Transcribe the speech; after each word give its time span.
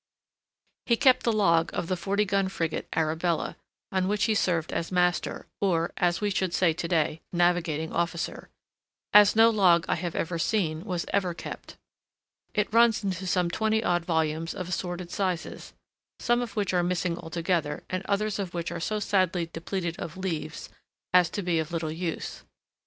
He 0.87 0.97
kept 0.97 1.21
the 1.21 1.31
log 1.31 1.69
of 1.75 1.85
the 1.85 1.95
forty 1.95 2.25
gun 2.25 2.49
frigate 2.49 2.87
Arabella, 2.95 3.55
on 3.91 4.07
which 4.07 4.23
he 4.23 4.33
served 4.33 4.73
as 4.73 4.91
master, 4.91 5.45
or, 5.59 5.91
as 5.95 6.19
we 6.19 6.31
should 6.31 6.55
say 6.55 6.73
to 6.73 6.87
day, 6.87 7.21
navigating 7.31 7.91
officer, 7.93 8.49
as 9.13 9.35
no 9.35 9.51
log 9.51 9.85
that 9.85 9.91
I 9.91 9.95
have 9.97 10.41
seen 10.41 10.85
was 10.85 11.05
ever 11.13 11.35
kept. 11.35 11.77
It 12.55 12.73
runs 12.73 13.03
into 13.03 13.27
some 13.27 13.51
twenty 13.51 13.83
odd 13.83 14.03
volumes 14.03 14.55
of 14.55 14.67
assorted 14.69 15.11
sizes, 15.11 15.71
some 16.19 16.41
of 16.41 16.55
which 16.55 16.73
are 16.73 16.81
missing 16.81 17.15
altogether 17.19 17.83
and 17.87 18.03
others 18.07 18.39
of 18.39 18.55
which 18.55 18.71
are 18.71 18.79
so 18.79 18.99
sadly 18.99 19.51
depleted 19.53 19.99
of 19.99 20.17
leaves 20.17 20.71
as 21.13 21.29
to 21.29 21.43
be 21.43 21.59
of 21.59 21.71
little 21.71 21.91
use. 21.91 22.41